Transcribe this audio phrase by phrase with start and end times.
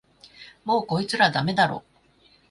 [0.65, 1.83] もうこいつらダメだろ